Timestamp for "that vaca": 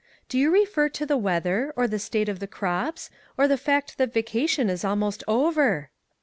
3.99-4.47